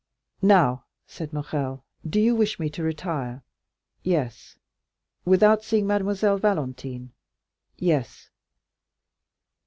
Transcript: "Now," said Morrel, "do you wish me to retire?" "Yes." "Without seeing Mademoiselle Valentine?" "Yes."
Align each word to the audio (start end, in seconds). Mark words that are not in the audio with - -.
"Now," 0.41 0.85
said 1.05 1.31
Morrel, 1.31 1.85
"do 2.09 2.19
you 2.19 2.33
wish 2.35 2.57
me 2.59 2.71
to 2.71 2.81
retire?" 2.81 3.43
"Yes." 4.01 4.57
"Without 5.25 5.63
seeing 5.63 5.85
Mademoiselle 5.85 6.39
Valentine?" 6.39 7.11
"Yes." 7.77 8.31